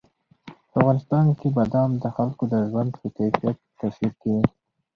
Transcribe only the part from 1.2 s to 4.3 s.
کې بادام د خلکو د ژوند په کیفیت تاثیر